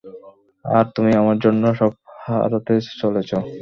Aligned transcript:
আর 0.65 0.85
তুমি 0.95 1.11
আমার 1.21 1.37
জন্য 1.45 1.63
সব 1.79 1.91
হারাতে 2.23 2.73
চলেছ? 3.01 3.29